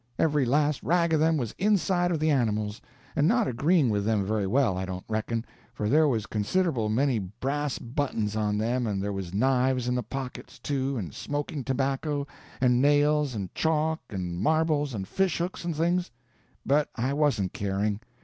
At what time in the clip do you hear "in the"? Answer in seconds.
9.87-10.01